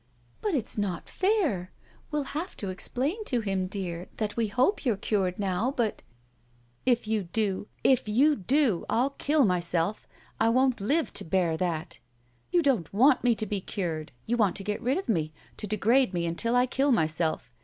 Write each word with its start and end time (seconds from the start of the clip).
"But 0.41 0.55
it's 0.55 0.79
not 0.79 1.07
fair. 1.07 1.71
We'll 2.09 2.23
have 2.33 2.57
to 2.57 2.69
explain 2.69 3.23
to 3.25 3.41
him, 3.41 3.67
dear, 3.67 4.07
that 4.17 4.35
we 4.35 4.47
hope 4.47 4.83
you're 4.83 4.97
cured 4.97 5.37
now, 5.37 5.69
but 5.69 6.01
—""If 6.87 7.07
you 7.07 7.25
do— 7.25 7.67
if 7.93 8.09
you 8.09 8.35
do— 8.35 8.83
^I'll 8.89 9.15
kill 9.19 9.45
myself! 9.45 10.07
I 10.39 10.49
won't 10.49 10.81
live 10.81 11.13
to 11.13 11.23
bear 11.23 11.55
that! 11.55 11.99
You 12.49 12.63
don't 12.63 12.91
want 12.91 13.23
me 13.23 13.35
cured. 13.35 14.11
You 14.25 14.37
want 14.37 14.55
to 14.55 14.63
get 14.63 14.81
rid 14.81 14.97
of 14.97 15.07
me, 15.07 15.33
to 15.57 15.67
degrade 15.67 16.15
me 16.15 16.25
until 16.25 16.55
I 16.55 16.65
kill 16.65 16.91
myself! 16.91 17.51